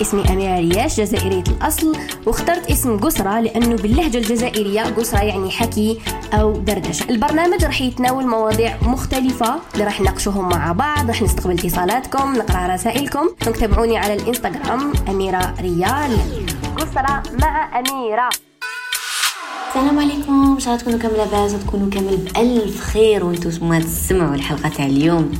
[0.00, 1.96] اسمي أميرة رياش جزائرية الأصل.
[2.26, 6.00] واخترت اسم قسرة لأنه باللهجة الجزائرية قسرة يعني حكي
[6.32, 7.10] أو دردشة.
[7.10, 13.28] البرنامج راح يتناول مواضيع مختلفة اللي راح نناقشوهم مع بعض راح نستقبل اتصالاتكم نقرأ رسائلكم.
[13.60, 16.18] تابعوني على الإنستغرام أميرة ريال.
[16.76, 18.28] قسرة مع أميرة.
[19.68, 20.52] السلام عليكم.
[20.54, 25.38] إن شاء الله تكونوا كامل لاباس وتكونوا كامل بألف خير وأنتم تسمعوا الحلقة تاع اليوم.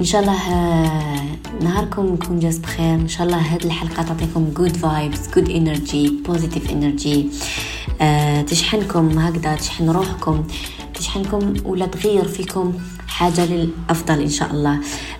[0.00, 1.22] إن شاء الله آه،
[1.60, 2.94] نهاركم يكون جاز بخير.
[2.94, 7.30] إن شاء الله هذه الحلقة تعطيكم good vibes good energy positive energy
[8.46, 10.44] تشحنكم هكذا تشحن روحكم
[10.94, 12.72] تشحنكم ولا تغير فيكم
[13.08, 14.78] حاجة للأفضل إن شاء الله.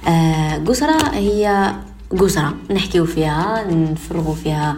[0.08, 1.72] آه، قسرة هي
[2.18, 4.76] قسرة نحكيو فيها نفرغوا فيها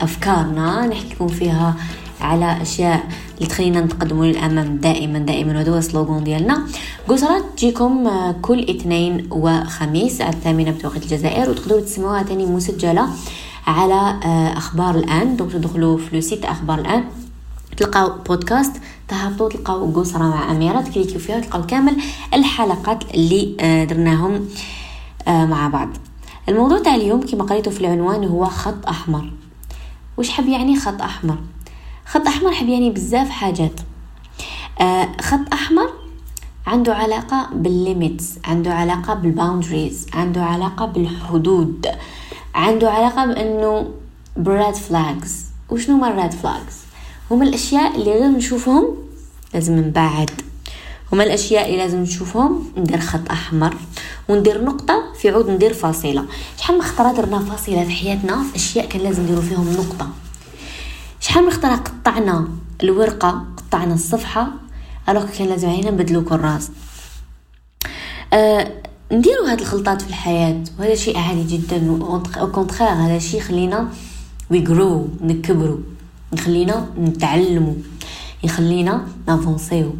[0.00, 1.76] أفكارنا نحكي لكم فيها
[2.20, 6.66] على أشياء اللي تخلينا نتقدموا للامام دائما دائما وهذا هو ال slogan ديالنا.
[7.08, 13.08] قسرة تجيكم آه، كل اثنين وخميس الثامنة بتوقيت الجزائر وتقدروا تسمعوها تاني مسجلة
[13.66, 15.36] على آه، أخبار الآن.
[15.36, 17.04] donc تدخلوا في le site أخبار الآن
[17.76, 18.72] تلقاو بودكاست
[19.08, 21.96] تهبطوا تلقاو قسرة مع أميرة تكليكيو فيها تلقاو كامل
[22.34, 24.48] الحلقات اللي آه، درناهم
[25.28, 25.88] مع بعض.
[26.48, 29.32] الموضوع تاع اليوم كما قريتوا في العنوان هو خط أحمر.
[30.18, 31.36] وش حب يعني خط أحمر؟
[32.06, 33.80] خط أحمر حب يعني بزاف حاجات.
[34.80, 35.88] آه خط أحمر
[36.66, 41.86] عنده علاقة بال limits عنده علاقة بال boundaries عنده علاقة بالحدود
[42.54, 43.90] عنده علاقة بأنه
[44.36, 46.76] ب red flags وشنو هما ال red flags
[47.30, 48.96] هما الأشياء اللي غير نشوفهم
[49.54, 50.30] لازم نبعد
[51.12, 53.76] هما الأشياء اللي لازم نشوفهم ندير خط أحمر
[54.28, 56.24] وندير نقطة في عوض ندير فاصلة.
[56.58, 60.08] شحال من خطره درنا فاصلة في حياتنا في أشياء كان لازم نديرو فيهم نقطة.
[61.36, 62.48] شحال من خطره قطعنا
[62.82, 64.48] الورقة قطعنا الصفحة؟
[65.08, 66.70] alors كان لازم علينا نبدلو كراس
[68.32, 68.72] أه
[69.12, 72.00] نديرو هاد الغلطات في الحياة وهذا شيء عادي جدا
[72.40, 73.88] au contraire هذا شيء يخلينا
[74.50, 75.80] we grow نكبرو
[76.32, 77.76] يخلينا نتعلمو
[78.44, 79.94] يخلينا نافونسيو.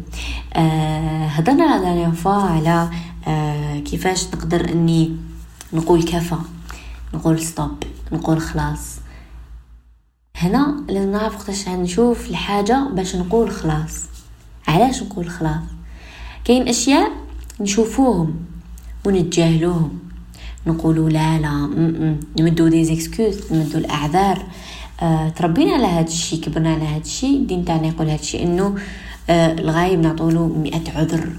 [0.53, 2.89] آه هضرنا la fois على
[3.27, 5.15] آه كيفاش نقدر إني
[5.73, 6.37] نقول كفى
[7.13, 8.97] نقول stop نقول خلاص.
[10.37, 14.03] هنا لازم نعرف وقتاش نشوف الحاجة باش نقول خلاص.
[14.67, 15.63] علاش نقول خلاص؟
[16.45, 17.11] كاين أشياء
[17.59, 18.35] نشوفوهم
[19.05, 19.99] ونتجاهلوهم.
[20.67, 21.69] نقولوا لا لا
[22.39, 24.45] نمدو des excuses نمدو الأعذار.
[25.01, 28.75] آه تربينا على هذا الشيء كبرنا على هذا الشيء الدين تاعنا يقول هذا الشيء إنه
[29.29, 31.29] آه الغايب نعطولو مئة عذر.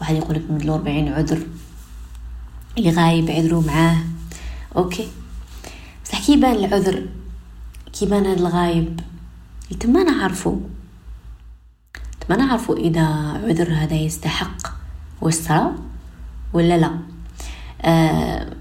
[0.00, 1.46] واحد يقول لك مدلو ربعين عذر.
[2.78, 3.98] اللي غايب عذروا معاه.
[4.76, 5.08] okay.
[6.04, 7.06] بصح كي يبان العذر
[7.92, 9.00] كي يبان هذا الغايب
[9.80, 10.56] تما نعرفو.
[12.20, 13.04] تما نعرفو إذا
[13.44, 14.56] عذر هذا يستحق
[15.20, 15.74] وصرا
[16.52, 16.98] ولا لا.
[17.82, 18.56] آه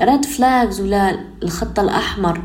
[0.00, 2.42] red flags ولا الخط الأحمر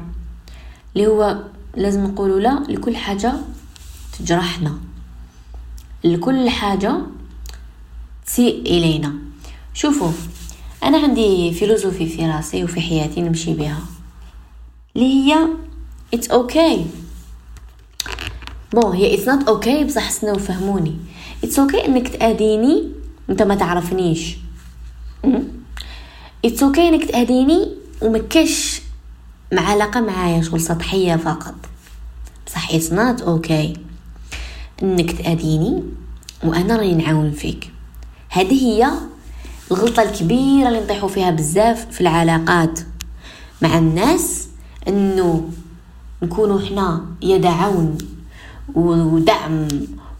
[0.95, 1.43] اللي هو
[1.75, 3.33] لازم نقولوا لا لكل حاجة
[4.19, 4.77] تجرحنا.
[6.03, 6.97] لكل حاجة
[8.25, 9.13] تسيء إلينا.
[9.73, 10.11] شوفوا
[10.83, 13.79] أنا عندي philosophie في راسي وفي حياتي نمشي بها.
[14.95, 15.47] اللي هي
[16.15, 16.79] it's okay.
[18.73, 20.95] bon هي it's not okay بصح سنو فهموني.
[21.45, 22.91] It's okay إنك تأذيني
[23.29, 24.37] انت ما تعرفنيش.
[26.47, 27.67] It's okay إنك تأذيني
[28.01, 28.81] ومكش
[29.51, 31.55] مع علاقة معايا شغل سطحية فقط.
[32.47, 33.77] بصح it's not okay
[34.83, 35.83] إنك تأذيني
[36.43, 37.71] وأنا راني نعاون فيك.
[38.29, 38.91] هذه هي
[39.71, 42.79] الغلطة الكبيرة اللي نطيحوا فيها بزاف في العلاقات
[43.61, 44.47] مع الناس
[44.87, 45.49] إنه
[46.23, 47.97] نكونوا حنا يد عون
[48.75, 49.67] ودعم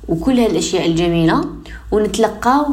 [0.08, 1.46] وكل هالأشياء الجميلة
[1.92, 2.66] ونتلقاو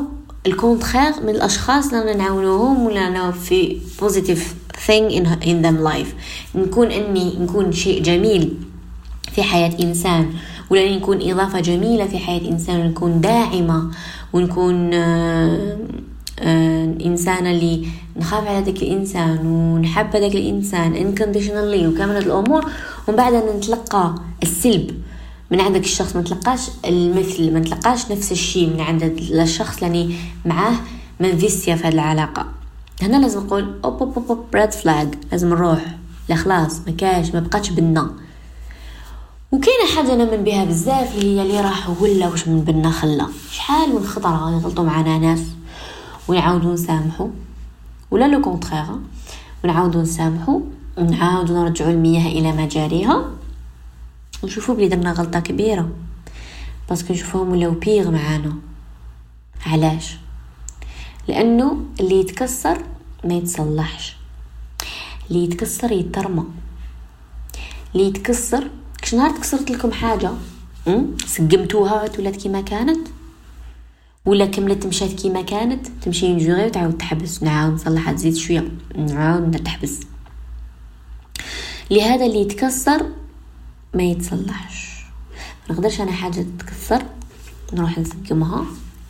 [0.47, 4.55] الكونتخير من الأشخاص اللي نعاونوهم ولا أنا في بوزيتيف
[4.87, 6.09] thing in, in them life.
[6.55, 8.55] نكون أني نكون شيء جميل
[9.35, 10.33] في حياة إنسان
[10.71, 13.91] ولا نكون إضافة جميلة في حياة إنسان ونكون داعمة
[14.33, 15.79] ونكون آه
[16.41, 22.71] آه إنسانة اللي نخاف على ذاك الإنسان ونحب هذاك الإنسان unconditionally وكامل هذه الأمور
[23.09, 25.03] ومن بعد نتلقى السلب.
[25.51, 30.15] من عندك الشخص ما تلقاش المثل ما تلقاش نفس الشيء من عند الشخص اللي
[30.45, 30.75] معاه
[31.21, 32.47] من فيسيا في هذه العلاقة.
[33.03, 35.97] هنا لازم نقول hop hop hop, hop red flag لازم نروح.
[36.29, 38.11] لا خلاص ما كاش ما بقاتش بنا.
[39.53, 43.27] وكاينة حاجة نؤمن بها بزاف اللي هي اللي راح ولا واش من بنا خلا.
[43.53, 45.41] شحال من خطرة يغلطوا معنا ناس؟
[46.29, 47.31] ونعاودو نسامحو.
[48.11, 48.85] ولا le contraire
[49.65, 50.63] ونعاودو نسامحو
[50.99, 53.31] ونعاودو نرجعو المياه إلى مجاريها.
[54.43, 55.89] ونشوفو بلي درنا غلطة كبيرة.
[56.89, 58.53] باسكو نشوفوهم ولاو بيغ معانا.
[59.67, 60.17] علاش؟
[61.29, 62.79] لأنه اللي يتكسر
[63.25, 64.17] ما يتصلحش.
[65.31, 66.45] اللي يتكسر يترمى.
[67.95, 68.71] اللي يتكسر
[69.03, 70.31] كش نهار تكسرت لكم حاجة؟
[71.27, 73.09] سقمتوها ولات كيما كانت؟
[74.27, 80.01] ولا كملت مشات كيما كانت تمشي نجوغي وتعاود تحبس نعاود نصلحها تزيد شوية نعاود تحبس
[81.91, 83.07] لهذا اللي يتكسر
[83.95, 85.05] ما يتصلحش.
[85.71, 87.03] نقدرش أنا حاجة تتكسر
[87.73, 88.65] نروح نسقمها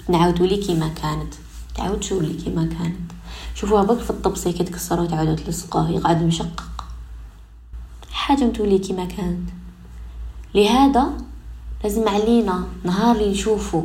[0.09, 1.35] نعاود ولي كيما كانت.
[1.75, 3.13] تعاود تولي كيما كانت.
[3.55, 6.85] شوفوها برك في الطبسي كي تكسروا تعاودوا تلصقوه يقعد مشقق.
[8.13, 9.49] حاجة متولي كيما كانت.
[10.55, 11.13] لهذا
[11.85, 13.85] لازم علينا نهار اللي نشوفو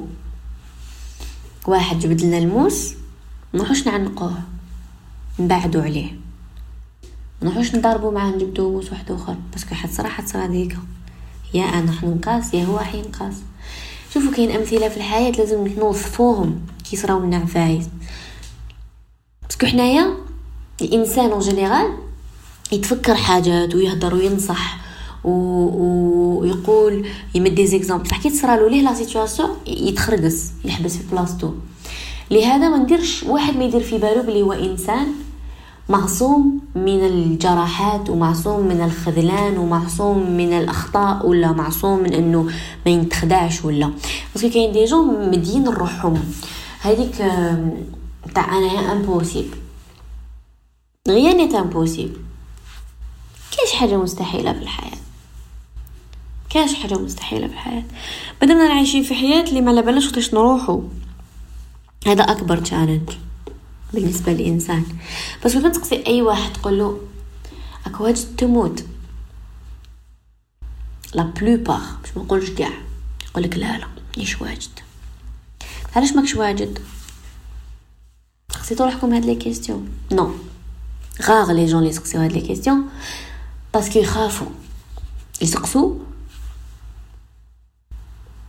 [1.68, 2.94] واحد جبد لنا الموس
[3.54, 4.42] نروحوش نعنقوه.
[5.40, 6.20] نبعدو عليه.
[7.42, 9.36] نروحوش نضربو معاه نجبدو موس واحد آخر.
[9.52, 10.78] parce que حد صراحة تصرا هذيك.
[11.54, 13.34] يا أنا حنقاس يا هو حينقاس
[14.14, 17.86] شوفوا كاين أمثلة في الحياة لازم نوصفوهم كي صراو لنا عفايس
[19.44, 20.14] parce que حنايا
[20.82, 21.98] الإنسان en général
[22.72, 24.89] يتفكر حاجات ويهضر وينصح.
[25.24, 28.14] ويقول يمد des exemples.
[28.14, 31.52] حكيت صرالو ليه la situation؟ يتخرقس يحبس في بلاصتو.
[32.32, 35.08] لهذا ما نديرش واحد ما يدير في بالو بلي هو إنسان
[35.90, 42.44] معصوم من الجراحات ومعصوم من الخذلان ومعصوم من الأخطاء ولا معصوم من إنه
[42.86, 43.92] ما ينتخدعش ولا.
[44.36, 46.24] بس كاين des gens مدين روحهم
[46.82, 47.16] هذيك
[48.36, 49.58] تاع أنا impossible
[51.08, 52.18] غير نيت impossible
[53.58, 54.98] كاش حاجة مستحيلة في الحياة.
[56.50, 57.84] كاش حاجة مستحيلة في الحياة.
[58.42, 60.84] بدنا عايشين في حياة اللي ما بالناش وقتاش نروحو
[62.08, 63.10] هذا أكبر challenge
[63.94, 64.86] بالنسبة للإنسان.
[65.46, 67.02] بس كنت تسقسي أي واحد تقول له
[67.86, 68.84] اك واجد تموت.
[71.14, 72.72] la plupart باش ما نقولش كاع
[73.30, 74.80] يقول لك لا لا مانيش واجد؟
[75.96, 76.80] علاش ماكش واجد؟
[78.52, 80.32] سقسيتو روحكم هاد les questions non?
[81.22, 82.90] rares les gens لي سقسيو هاد les questions
[83.74, 84.48] parce que يخافوا
[85.42, 85.96] يسقسوا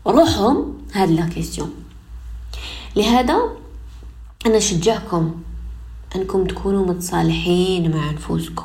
[0.07, 1.71] روحهم هاد les questions
[2.97, 3.41] لهذا
[4.47, 5.35] أنا نشجعكم
[6.17, 8.65] أنكم تكونوا متصالحين مع نفوسكم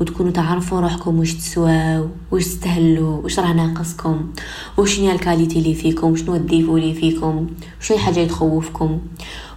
[0.00, 4.32] وتكونوا تعرفوا روحكم واش تسواو واش تستهلوا واش راه ناقصكم
[4.76, 7.46] واش هي ال qualité اللي فيكم شنو ال défaut اللي فيكم
[7.80, 9.00] شنو حاجة تخوفكم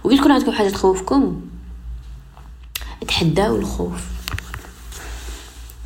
[0.04, 1.40] وكي تكون عندكم حاجة تخوفكم
[3.08, 4.02] تحداو الخوف.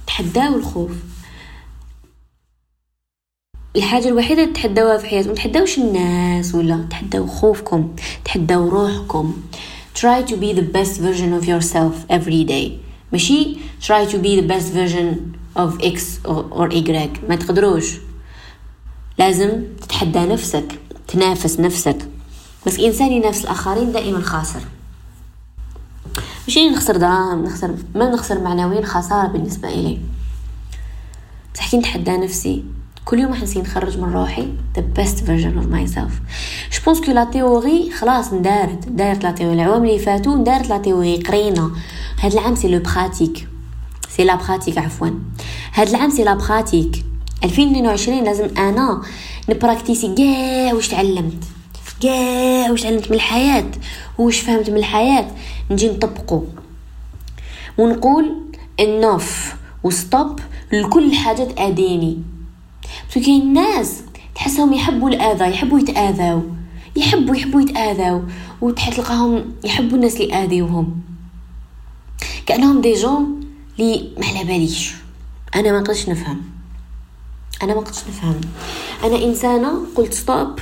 [0.06, 0.92] تحداو الخوف.
[3.76, 9.34] الحاجة الوحيدة اللي تحداوها في حياتكم تحداوش الناس ولا تحداو خوفكم تحداو روحكم.
[9.98, 12.70] Try to be the best version of yourself every day.
[13.12, 17.08] ماشي؟ Try to be the best version of x or y.
[17.28, 17.96] ما تقدروش.
[19.18, 22.08] لازم تتحدى نفسك تنافس نفسك.
[22.66, 24.60] بس إنسان ينافس الآخرين دائما خاسر.
[26.48, 29.98] ماشي؟ نخسر دراهم نخسر ما نخسر معنويا خسارة بالنسبة إلي.
[31.54, 32.64] بس حكي نتحدى نفسي
[33.06, 34.48] كل يوم حنسي نخرج من روحي.
[34.78, 36.12] The best version of myself.
[36.72, 40.78] je pense que la théorie خلاص ندارت دارت la théorie العوام اللي فاتو ندارت la
[40.78, 41.70] théorie قرينا.
[42.20, 43.48] هاد العام c'est le pratique
[44.08, 45.08] c'est la pratique عفوا.
[45.74, 47.04] هاد العام c'est la pratique
[47.44, 49.02] 2022 لازم أنا
[49.48, 51.44] نبراكتيسي كاع واش تعلمت.
[52.00, 53.70] كاع واش تعلمت من الحياة.
[54.18, 55.30] واش فهمت من الحياة.
[55.70, 56.42] نجي نطبقو.
[57.78, 58.36] ونقول
[58.80, 60.40] انوف وستوب
[60.72, 62.18] لكل حاجة تأذيني
[63.10, 64.02] بس كاين ناس
[64.34, 66.42] تحسهم يحبوا الاذى يحبوا يتاذوا
[66.96, 68.22] يحبوا يحبوا يتاذوا
[68.76, 71.00] تلقاهم يحبوا الناس اللي اذيوهم
[72.46, 73.40] كانهم دي جون
[73.78, 74.94] لي ما على باليش
[75.54, 76.42] أنا ما نقدرش نفهم
[77.62, 78.40] أنا ما نقدرش نفهم
[79.04, 80.58] أنا انسانه قلت ستوب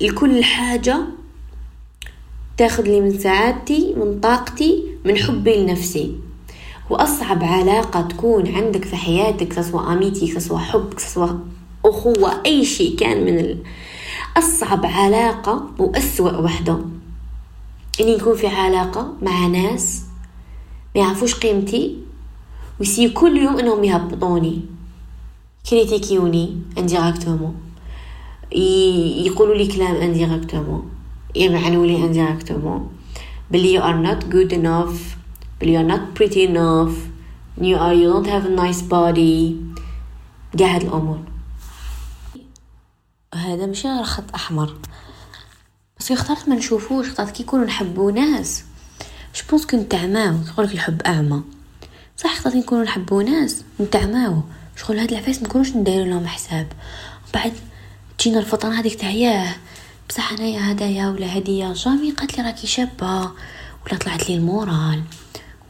[0.00, 1.00] لكل حاجة
[2.56, 6.29] تاخذ لي من سعادتي من طاقتي من حبي لنفسي
[6.90, 11.38] وأصعب علاقة تكون عندك في حياتك سواء أميتي سواء حب سواء
[11.84, 13.58] أخوة أي شيء كان من ال...
[14.36, 16.78] أصعب علاقة وأسوأ وحدة.
[18.00, 20.02] إني يكون في علاقة مع ناس
[20.94, 21.96] ما يعرفوش قيمتي
[22.80, 24.60] ويسيو كل يوم إنهم يهبطوني.
[25.70, 27.54] يكريتيكيوني indirectement
[29.26, 30.90] يقولوا لي كلام indirectement
[31.34, 32.88] يمعنوا لي indirectement
[33.50, 35.19] بلي you are not good enough.
[35.60, 36.94] بلي you are not pretty enough.
[37.58, 39.54] You are you don't have a nice body.
[40.58, 41.20] قاع هاد الأمور.
[43.34, 44.76] هذا ماشي غير خط أحمر.
[45.98, 48.64] بس اخترت ما نشوفوش اخترت كي يكونوا نحبو ناس.
[49.36, 51.42] je pense que نتعماو يقولك الحب اعمى
[52.16, 53.64] صح اخترت نكونوا نحبو ناس.
[53.80, 54.42] نتعماو
[54.76, 56.72] شغل هاد العفايس مكونوش نديرو لهم حساب.
[57.34, 57.52] بعد
[58.18, 59.56] تجينا الفطنة هذيك تاع ياه.
[60.08, 61.72] بصح أنايا هدايا ولا هدية.
[61.72, 63.20] jamais قالت لي راكي شابة.
[63.86, 65.02] ولا طلعت لي ال moral.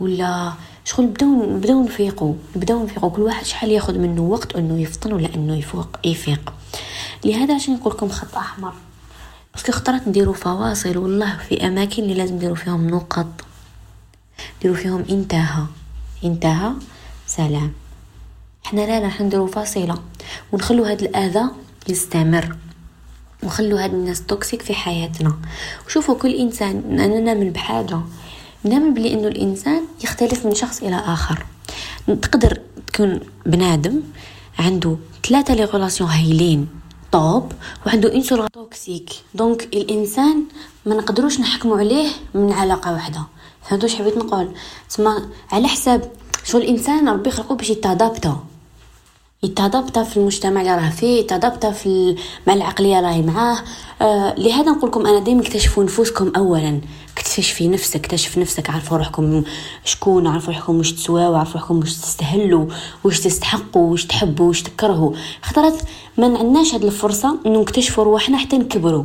[0.01, 0.53] ولا
[0.85, 5.35] شغل بداو نبداو نفيقوا نبداو نفيقوا كل واحد شحال ياخذ منه وقت انه يفطن ولا
[5.35, 6.53] إنه يفوق يفيق.
[7.25, 8.73] لهذا عشان نقول لكم خط أحمر.
[9.55, 13.27] parce que خطرات نديرو فواصل والله في أماكن اللي لازم نديرو فيهم نقط.
[14.59, 15.65] نديرو فيهم انتهى.
[16.25, 16.73] انتهى.
[17.27, 17.73] سلام.
[18.65, 19.99] حنا لا راح نديرو فاصلة.
[20.53, 21.45] ونخلو هذا الأذى
[21.89, 22.57] يستمر.
[23.43, 25.37] وخلو هاد الناس toxiques في حياتنا.
[25.87, 28.01] وشوفوا كل إنسان أنا نامن بحاجة.
[28.65, 31.47] نامن بلي إنه الإنسان يختلف من شخص إلى آخر.
[32.07, 34.03] تقدر تكون بنادم
[34.59, 34.97] عنده
[35.29, 36.69] ثلاثة les relations هايلين
[37.13, 37.53] top
[37.87, 40.45] وعنده une seule toxique donc الإنسان
[40.87, 43.23] ما نقدروش نحكموا عليه من علاقة واحدة.
[43.63, 44.55] فهمتوا حبيت نقول؟
[44.89, 45.15] تسمى
[45.53, 46.13] على حساب
[46.45, 48.45] شو الإنسان ربي خلقو باش يتادابتا
[49.43, 52.17] يتادابتا في المجتمع اللي راه فيه يتادابتا في
[52.47, 53.59] مع العقليه راهي معاه.
[54.03, 56.81] آه لهذا نقول لكم أنا دائما اكتشفوا نفوسكم اولا.
[57.17, 59.43] اكتشفي نفسك اكتشف نفسك عرفوا روحكم
[59.85, 62.67] شكون عرفوا روحكم واش تسواو عرفوا روحكم واش تستهلوا
[63.05, 65.13] واش تستحقوا واش تحبوا واش تكرهوا.
[65.43, 65.75] خطرات
[66.19, 69.05] ما عندناش هاد الفرصة إنه نكتشفوا رواحنا حتى نكبروا.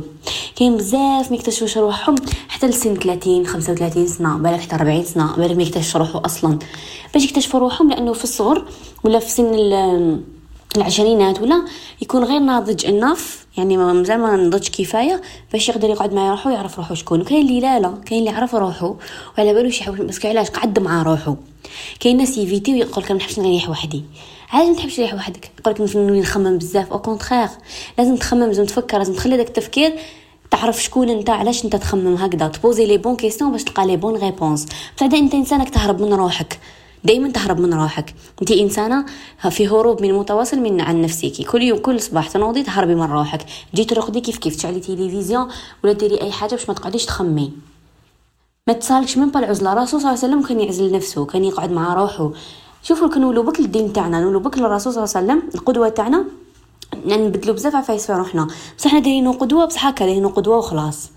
[0.56, 2.14] كاين بزاف ما يكتشفوش رواحهم
[2.48, 6.58] حتى لسن 30 35 سنة بالك حتى 40 سنة بالك ما روحو أصلا.
[7.14, 8.64] باش يكتشفوا روحهم لأنه في الصغر
[9.04, 9.54] ولا في سن
[10.76, 11.64] العشرينات ولا
[12.02, 15.22] يكون غير ناضج انف يعني مازال ما نضج كفاية
[15.52, 17.20] باش يقدر يقعد مع روحو يعرف روحو شكون.
[17.20, 18.94] وكاين اللي لا لا كاين اللي يعرف روحو
[19.38, 21.36] وعلى بالو يحاول بس علاش؟ قعد مع روحو.
[22.00, 24.04] كاين ناس يفيتي ويقول لك ما نحبش نريح وحدي.
[24.50, 26.92] علاش ما تحبش تريح وحدك؟ يقول لك نخمم بزاف.
[26.92, 27.48] au contraire
[27.98, 29.92] لازم تخمم لازم تفكر لازم تخلي داك التفكير
[30.50, 34.16] تعرف شكون انت علاش انت تخمم هكذا؟ تبوزي les bonnes questions باش تلقى les bonnes
[34.16, 34.66] réponses.
[35.00, 36.58] بعدا انت انسانك تهرب من روحك.
[37.04, 38.14] دائما تهرب من روحك.
[38.40, 39.04] انت انسانة
[39.50, 41.46] في هروب من متواصل من عن نفسك.
[41.50, 43.46] كل يوم كل صباح تنوضي تهربي من روحك.
[43.72, 45.48] تجي ترقدي كيف كيف؟ تشعلي تلفزيون
[45.84, 47.52] ولا ديري أي حاجة باش ما تقعديش تخمي
[48.68, 51.94] ما تصالكش من بالعزله الرسول صلى الله عليه وسلم كان يعزل نفسه كان يقعد مع
[51.94, 52.30] روحه.
[52.82, 56.24] شوفوا كنولو برك الدين تاعنا نولو برك الرسول صلى الله عليه وسلم القدوة تاعنا.
[57.06, 58.48] نبدلو بزاف عفايس في روحنا.
[58.78, 61.10] بصح حنا دايرينو قدوه بصح هكا دايرينو قدوه وخلاص.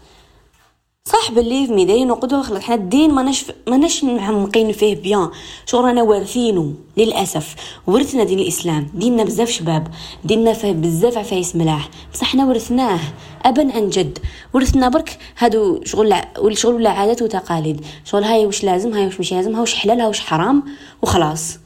[1.05, 5.29] صح believe me دايرين قدوه خلاص حنا الدين ماناش ماناش معمقين فيه bien.
[5.65, 7.55] شغل رانا وارثينو للأسف.
[7.87, 8.89] ورثنا دين الإسلام.
[8.93, 9.87] ديننا بزاف شباب.
[10.23, 11.89] ديننا فيه بزاف عفايس ملاح.
[12.13, 12.99] بصح حنا ورثناه
[13.45, 14.19] ابا عن جد.
[14.53, 16.15] ورثنا برك هادو شغل
[16.53, 19.99] شغل ولا عادات وتقاليد شغل هاي واش لازم هاي واش مش لازم هاي واش حلال
[19.99, 20.63] هاي واش حرام
[21.01, 21.57] وخلاص.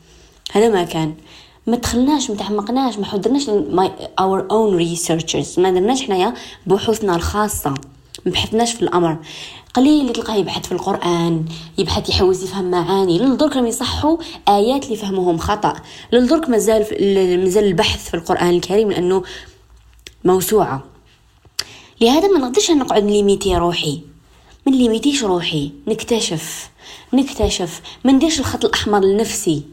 [0.51, 1.13] هذا ما كان.
[1.67, 3.49] ما دخلناش ما تعمقناش ما حضرناش
[4.19, 6.33] our own researches ما درناش حنايا
[6.67, 7.69] بحوثنا الخاصة.
[8.25, 9.17] ما بحثناش في الأمر.
[9.73, 11.45] قليل اللي تلقاه يبحث في القرآن
[11.77, 13.19] يبحث يحوس يفهم معاني.
[13.19, 14.17] للدرك راهم يصحوا
[14.49, 15.73] آيات اللي فهموهم خطأ.
[16.13, 16.79] لدرك مازال
[17.43, 19.23] مازال البحث في القرآن الكريم لأنه
[20.23, 20.83] موسوعة.
[22.01, 24.01] لهذا ما نقدرش نقعد نليميتي روحي.
[24.67, 25.71] ما نليميتيش روحي.
[25.87, 26.69] نكتشف.
[27.13, 27.81] نكتشف.
[28.05, 29.63] ما نديرش الخط الأحمر لنفسي.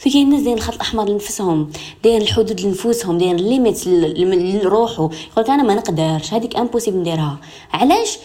[0.00, 1.70] في كاين ناس دايرين الخط الأحمر لنفسهم
[2.04, 5.10] دايرين الحدود لنفوسهم دايرين ال limites لروحو.
[5.32, 7.36] يقول أنا ما نقدرش هذيك impossible نديرها.
[7.72, 8.18] علاش؟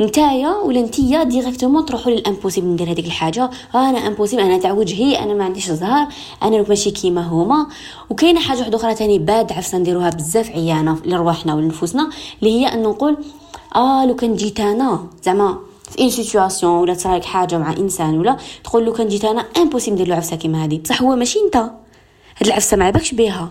[0.00, 3.50] نتايا ولا نتيا directement تروحوا لل impossible ندير هذيك الحاجة.
[3.74, 6.08] آه أنا impossible أنا تاع وجهي أنا ما عنديش الزهر
[6.42, 7.66] أنا ماشي كيما هما.
[8.10, 12.10] وكاينة حاجة واحدة أخرى تاني bad عفسة نديروها بزاف عيانة لرواحنا ولنفوسنا
[12.42, 13.16] اللي هي أن نقول
[13.76, 15.58] آه لو كان جيت أنا زعما
[15.90, 19.94] في une situation ولا تصرالك حاجة مع إنسان ولا تقول له كان جيت أنا impossible
[19.94, 21.56] ندير له عفسة كيما هذه بصح هو ماشي أنت.
[21.56, 23.50] هاد العفسة ما علاباكش بها.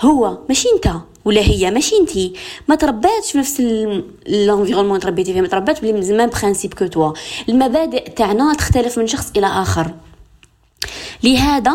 [0.00, 0.94] هو ماشي أنت.
[1.24, 2.32] ولا هي ماشي انتي
[2.68, 5.40] ما ترباتش في نفس ال environnement تربيتي فيه.
[5.40, 7.12] ما ترباتش ب les mêmes principes que toi
[7.48, 9.90] المبادئ تاعنا تختلف من شخص إلى آخر.
[11.22, 11.74] لهذا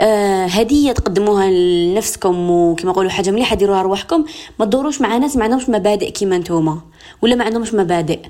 [0.00, 4.24] آه هدية تقدموها لنفسكم وكما نقولوا حاجة مليحة ديروها رواحكم
[4.58, 6.80] ما تدوروش مع ناس ما عندهمش مبادئ كيما نتوما.
[7.22, 8.20] ولا ما عندهمش مبادئ.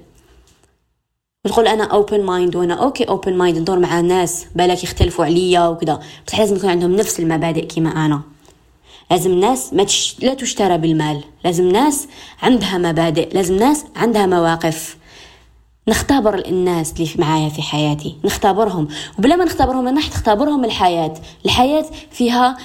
[1.46, 6.00] وتقول أنا open mind وأنا okay open mind ندور مع ناس بالك يختلفوا عليا وكذا
[6.26, 8.22] بصح لازم يكون عندهم نفس المبادئ كيما أنا
[9.10, 10.16] لازم ناس ما تش...
[10.20, 11.24] لا تشترى بالمال.
[11.44, 12.08] لازم ناس
[12.42, 13.34] عندها مبادئ.
[13.34, 14.96] لازم ناس عندها مواقف.
[15.88, 18.14] نختبر الناس اللي معايا في حياتي.
[18.24, 18.88] نختبرهم.
[19.18, 21.14] وبلا ما نختبرهم أنا تختبرهم الحياة.
[21.44, 22.56] الحياة فيها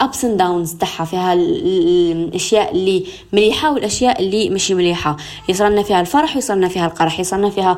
[0.00, 1.04] ups and downs تاعها.
[1.04, 5.16] فيها الأشياء اللي مليحة والأشياء اللي ماشي مليحة.
[5.48, 7.20] يصرنا فيها الفرح ويصرنا فيها القرح.
[7.20, 7.76] يصرنا فيها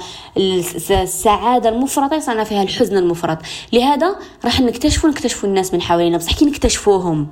[0.91, 3.39] السعادة المفرطة يصرنا فيها الحزن المفرط.
[3.73, 6.19] لهذا راح نكتشفوا نكتشفوا الناس من حوالينا.
[6.19, 7.27] بصح كي نكتشفوهم.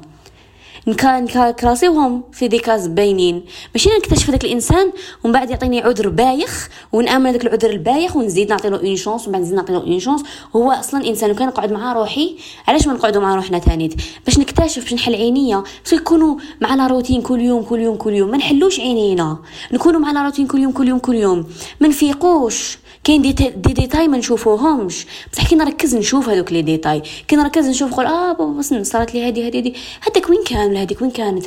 [0.89, 4.93] نكلاسيوهم في des cases باينين ماشي نكتشف داك الإنسان
[5.25, 9.33] ومن بعد يعطيني عذر بايخ ونأمن داك العذر البايخ ونزيد نعطي له une chance ومن
[9.33, 10.23] بعد نزيد نعطي له une chance
[10.57, 12.37] هو أصلا إنسان وكان نقعد مع روحي
[12.69, 15.63] علاش ما نقعدوا مع روحنا تانيت؟ باش نكتشف باش نحل عينيا.
[15.85, 18.31] باش يكونوا معنا روتين كل يوم كل يوم كل يوم.
[18.31, 19.39] ما نحلوش عينينا.
[19.73, 21.47] نكونوا معنا روتين كل يوم كل يوم كل يوم.
[21.81, 22.79] ما نفيقوش.
[23.05, 25.07] كاين دي, دي ديتاي ما نشوفوهمش.
[25.33, 27.03] بصح كي نركز نشوف هذوك les détails.
[27.29, 31.03] كي نركز نشوف نقول آه بابا بس صارت لي هذه هذه هذاك وين كان هذيك
[31.03, 31.47] وين كانت؟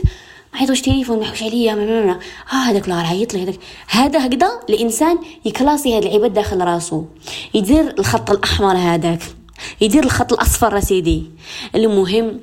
[0.54, 2.20] ما عيطوش تليفون ما يحوش عليا ما
[2.54, 7.04] آه هذاك لا عيط لي هذاك هذا هكذا الإنسان يكلاسي هاد العباد داخل راسو.
[7.54, 9.24] يدير الخط الأحمر هذاك.
[9.82, 11.24] يدير الخط الأصفر سيدي.
[11.76, 12.40] المهم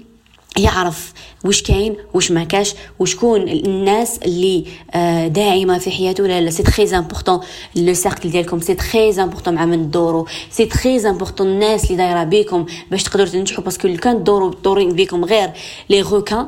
[0.56, 1.12] يعرف
[1.44, 6.62] وش كاين وش ما كاش وشكون الناس اللي آه، داعمة في حياته لا لا c'est
[6.62, 7.40] très important
[7.76, 12.25] le cercle ديالكم c'est très important مع من تدوروا c'est très important الناس اللي دايرة
[12.25, 15.50] بيكم باش تقدروا تنجحوا parce que لو كان دوروا دورين بيكم غير
[15.88, 16.46] les requins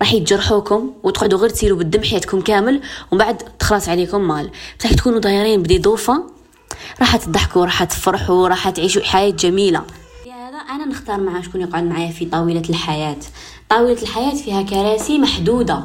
[0.00, 4.50] راح يتجرحوكم وتقعدوا غير تسيروا بالدم حياتكم كامل ومن بعد تخلص عليكم مال.
[4.80, 6.22] بصح تكونوا دايرين بدي ضوفة
[7.00, 9.82] راح تضحكوا راح تفرحوا راح تعيشوا حياة جميلة.
[10.68, 13.16] أنا نختار مع شكون يقعد معايا في طاولة الحياة.
[13.68, 15.84] طاولة الحياة فيها كراسي محدودة.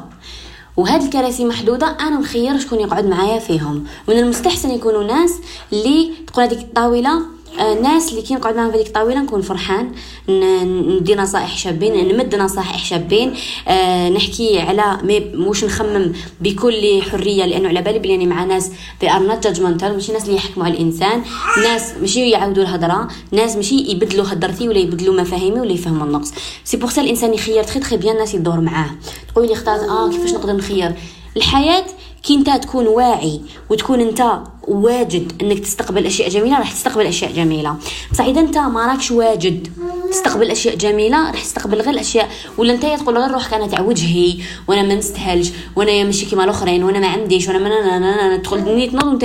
[0.76, 3.84] وهاد الكراسي محدودة أنا نخير شكون يقعد معايا فيهم.
[4.08, 5.34] من المستحسن يكونوا ناس
[5.72, 7.22] اللي تقول هذيك الطاولة
[7.60, 9.92] الناس آه، اللي كي نقعد معاهم في هذيك الطاوله نكون فرحان
[10.28, 13.34] ندي نصائح شابين نمد نصائح شابين.
[13.68, 14.98] أه نحكي على
[15.34, 18.70] مش نخمم بكل حرية لأنه على بالي بلي مع ناس
[19.04, 21.22] they are not judgmental ماشي ناس اللي يحكموا على الإنسان.
[21.62, 26.32] ناس ماشي يعاودوا الهضرة ناس ماشي يبدلوا هضرتي ولا يبدلوا مفاهيمي ولا يفهموا النقص.
[26.64, 28.90] c'est pour الإنسان يخير très très bien الناس يدور معاه.
[29.28, 30.94] تقولي اختار آه كيفاش نقدر نخير؟
[31.36, 31.84] الحياة
[32.24, 33.40] كي انت تكون واعي
[33.70, 34.38] وتكون انت
[34.68, 37.76] واجد انك تستقبل أشياء جميلة راح تستقبل أشياء جميلة.
[38.12, 39.68] بصح إذا انت ما راكش واجد
[40.10, 42.30] تستقبل أشياء جميلة راح تستقبل غير الأشياء.
[42.58, 44.34] ولا انت تقول غير روحك أنا تاع وجهي
[44.68, 48.94] وأنا ما نستاهلش وأنا ماشي كيما الأخرين وأنا ما عنديش وأنا ما أنا تدخل نيت
[48.94, 49.24] نوض وانت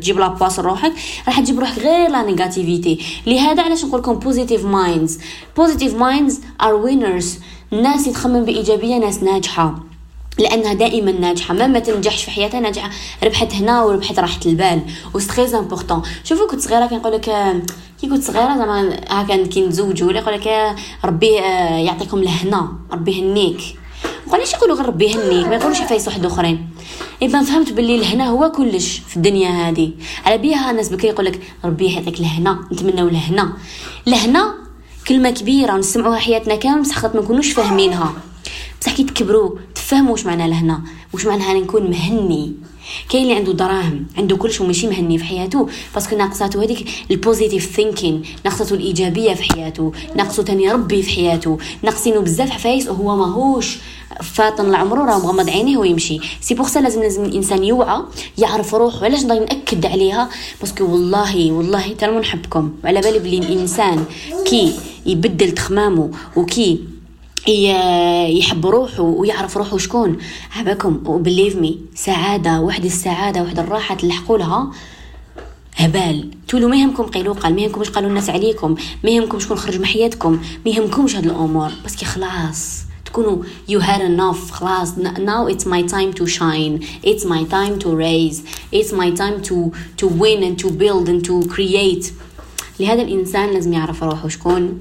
[0.00, 0.92] تجيب لاباس روحك
[1.26, 5.18] راح تجيب روحك غير la négativité لهذا علاش نقول لكم positive minds
[5.56, 7.38] positive minds are winners
[7.72, 9.93] الناس يتخمم بإيجابية ناس ناجحة.
[10.38, 12.90] لأنها دائما ناجحة ما ما تنجحش في حياتها ناجحة
[13.24, 14.80] ربحت هنا وربحت راحه البال
[15.14, 17.30] و très important شوفوا كنت صغيرة كنقول لك
[18.00, 23.12] كي كنت صغيرة زعما هكا كي نتزوجوا ولا يقول لك ربي آه، يعطيكم الهنا ربي
[23.18, 23.60] يهنيك.
[24.32, 26.68] وعلاش يقولوا غير ربي يهنيك ما يقولوش عفايس واحد آخرين.
[27.22, 29.92] اذا فهمت باللي الهنا هو كلش في الدنيا هذه.
[30.26, 33.52] على بيها الناس بكري يقول لك ربي يعطيك الهنا نتمنوا الهنا
[34.08, 34.54] الهنا
[35.08, 38.12] كلمة كبيرة نسمعوها حياتنا كامل بصح ما نكونوش فاهمينها.
[38.80, 39.50] بصح كي تكبروا
[39.84, 40.80] تفهموا واش معنى لهنا
[41.12, 42.52] واش معنى هاني نكون مهني.
[43.08, 47.17] كاين اللي عنده دراهم عنده كلش وماشي مهني في حياته parce que ناقصاتو هذيك ال
[47.17, 51.58] positive thinking ناقصاتو الإيجابية في حياته ناقصو تاني ربي في حياته.
[51.82, 53.78] ناقصينو بزاف عفايس وهو ماهوش
[54.22, 56.20] فاطن العمر راه مغمض عينيه ويمشي.
[56.40, 58.02] c'est pour لازم لازم الإنسان يوعى
[58.38, 60.28] يعرف روحه علاش نضل نأكد عليها؟
[60.60, 64.04] parce que والله والله ترى نحبكم وعلى بالي بلي الإنسان
[64.46, 64.72] كي
[65.06, 66.93] يبدل تخمامه وكي
[67.48, 70.18] يحب روحه ويعرف روحه شكون.
[70.56, 74.70] علاباكم و believe me سعادة وحدة السعادة وحدة الراحة تلحقوا لها.
[75.76, 76.30] هبال.
[76.48, 78.74] تولوا ما يهمكم قيلوا قال ما واش قالوا الناس عليكم.
[79.04, 80.40] ما يهمكم شكون خرج من حياتكم.
[80.66, 81.70] ما يهمكمش هاد الأمور.
[81.84, 84.50] بس كي خلاص تكونوا you had enough.
[84.50, 84.94] خلاص.
[85.16, 86.84] now it's my time to shine.
[87.04, 88.42] It's my time to rise.
[88.72, 92.12] It's my time to to win and to build and to create.
[92.80, 94.78] لهذا الإنسان لازم يعرف روحه شكون.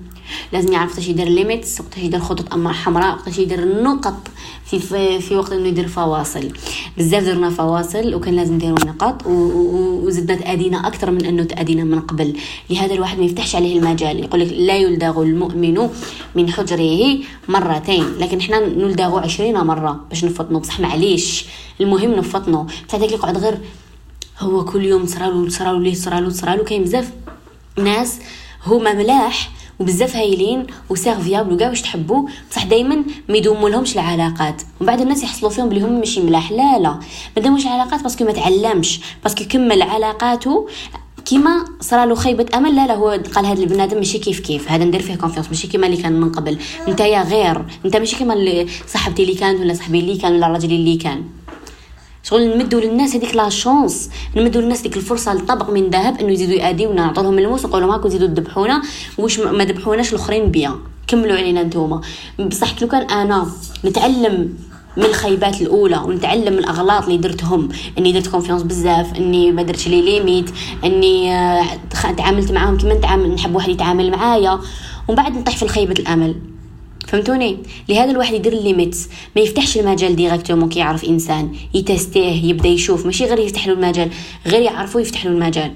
[0.53, 4.27] لازم يعرف وقتاش يدير ليميتس وقتاش يدير خطوط اما حمراء وقتاش يدير النقط
[4.65, 6.49] في في, في وقت إنه يدير فواصل.
[6.97, 12.35] بزاف درنا فواصل وكان لازم نديروا نقاط وزدنا تأدينا أكثر من إنه تأدينا من قبل.
[12.69, 14.19] لهذا الواحد ما يفتحش عليه المجال.
[14.19, 15.89] يقول لك لا يلدغ المؤمن
[16.35, 21.45] من حجره مرتين لكن إحنا نلدغ عشرين مرة باش نفطنوا بصح معليش
[21.81, 23.57] المهم نفطنوا بصح داك يقعد غير
[24.39, 26.63] هو كل يوم صرالو صرالو ليه؟ صرالو صرالو.
[26.63, 27.11] كاين بزاف
[27.77, 28.19] ناس
[28.65, 34.61] هما ملاح وبزاف هايلين و serviables وكاع واش تحبوا بصح دائما ما يدوموا لهمش العلاقات.
[34.79, 36.51] ومن بعد الناس يحصلوا فيهم بلي هم ماشي ملاح.
[36.51, 36.99] لا لا.
[37.37, 38.99] ما داموش العلاقات parce que ما تعلمش.
[39.23, 40.67] parce que كمل علاقاته
[41.25, 42.75] كيما صرالو خيبة أمل.
[42.75, 44.71] لا لا هو قال هذا البنادم ماشي كيف كيف.
[44.71, 46.57] هذا ندير فيه confiance ماشي كيما اللي كان من قبل.
[46.87, 47.65] نتايا غير.
[47.85, 51.23] انت ماشي كيما صاحبتي اللي كانت ولا صاحبي اللي كان ولا الراجل اللي كان.
[52.23, 56.55] شغل نمدوا للناس هذيك la chance نمدوا للناس ديك الفرصة لطبق من ذهب إنه يزيدوا
[56.55, 58.81] يأذيونا نعطوا لهم الموس ونقول لهم هاكو زيدوا تذبحونا.
[59.17, 60.75] واش ما ذبحوناش الأخرين بيا.
[61.07, 62.01] كملوا علينا نتوما.
[62.39, 63.47] بصح لو كان؟ أنا
[63.85, 64.53] نتعلم
[64.97, 67.69] من الخيبات الأولى ونتعلم من الأغلاط اللي درتهم.
[67.97, 70.49] إني درت confiance بزاف إني ما درتش les limites
[70.83, 71.65] إني آه،
[72.17, 74.59] تعاملت معاهم كيما نتعامل نحب واحد يتعامل معايا.
[75.07, 76.52] ومن بعد نطيح في الخيبة الأمل.
[77.13, 77.57] فهمتوني؟
[77.89, 83.05] لهذا الواحد يدير ال limites ما يفتحش المجال directement كي يعرف إنسان يتستيه يبدأ يشوف.
[83.05, 84.09] ماشي غير يفتح له المجال
[84.47, 85.71] غير يعرفه يفتح له المجال.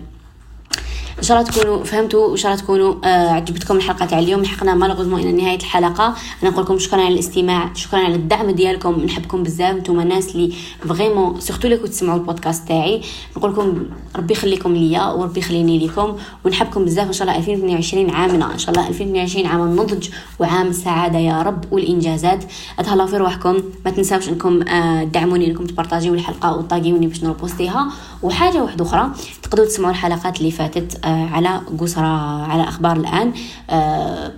[1.17, 4.41] إن شاء الله تكونوا فهمتوا وإن شاء الله تكونوا آه عجبتكم الحلقة تاع اليوم.
[4.41, 6.15] لحقنا malheureusement إلى نهايه الحلقة.
[6.43, 9.03] أنا نقول لكم شكرا على الاستماع شكرا على الدعم ديالكم.
[9.03, 9.75] نحبكم بزاف.
[9.75, 10.53] نتوما ناس اللي
[10.87, 13.01] vraiment surtout اللي تسمعوا البودكاست تاعي.
[13.37, 13.83] نقول لكم
[14.15, 16.15] ربي يخليكم ليا وربي يخليني ليكم.
[16.45, 18.53] ونحبكم بزاف إن شاء الله 2022 عامنا.
[18.53, 22.43] إن شاء الله 2022 عام النضج وعام السعادة يا رب والإنجازات.
[22.79, 23.57] أتهلاو في روحكم.
[23.85, 24.61] ما تنساوش إنكم
[25.03, 27.87] تدعموني إنكم تبارطاجيو الحلقة وطاقيوني باش نربوستيها.
[28.23, 29.11] وحاجة واحدة أخرى
[29.43, 32.05] تقدروا تسمعوا الحلقات اللي فاتت على قصرى
[32.49, 33.33] على أخبار الآن.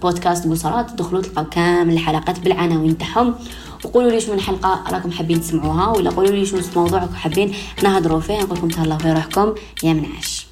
[0.02, 3.36] بودكاست قصرات تدخلوا تلقاو كامل الحلقات بالعناوين تاعهم.
[3.86, 7.54] وقولوا لي شنو حلقه راكم حابين تسمعوها ولا قولوا لي شنو موضوع حابين
[7.84, 8.42] نهضروا فيه.
[8.42, 9.54] نقول لكم تهلاو في روحكم
[9.84, 10.49] يا منعش.